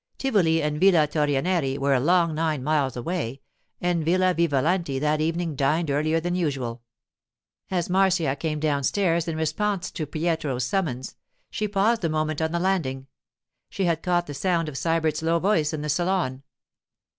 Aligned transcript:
Tivoli 0.17 0.63
and 0.63 0.79
Villa 0.79 1.05
Torrenieri 1.07 1.77
were 1.77 1.93
a 1.93 1.99
long 1.99 2.33
nine 2.33 2.63
miles 2.63 2.97
away, 2.97 3.39
and 3.79 4.03
Villa 4.03 4.33
Vivalanti 4.33 4.97
that 4.97 5.21
evening 5.21 5.55
dined 5.55 5.91
earlier 5.91 6.19
than 6.19 6.33
usual. 6.33 6.81
As 7.69 7.87
Marcia 7.87 8.35
came 8.35 8.59
downstairs 8.59 9.27
in 9.27 9.35
response 9.37 9.91
to 9.91 10.07
Pietro's 10.07 10.65
summons, 10.65 11.17
she 11.51 11.67
paused 11.67 12.03
a 12.03 12.09
moment 12.09 12.41
on 12.41 12.51
the 12.51 12.57
landing; 12.59 13.05
she 13.69 13.85
had 13.85 14.01
caught 14.01 14.25
the 14.25 14.33
sound 14.33 14.67
of 14.67 14.75
Sybert's 14.75 15.21
low 15.21 15.37
voice 15.37 15.71
in 15.71 15.83
the 15.83 15.87
salon. 15.89 16.41